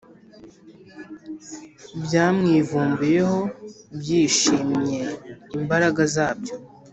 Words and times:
byamwivumbuyeho 2.03 3.39
byishimye 3.99 5.01
imbaraga 5.57 6.01
zabyo 6.15 6.55